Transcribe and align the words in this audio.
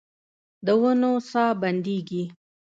د 0.65 0.67
ونو 0.81 1.11
ساه 1.31 1.51
بندیږې 1.61 2.23